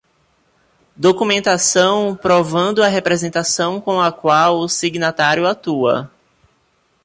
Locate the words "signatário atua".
4.67-6.09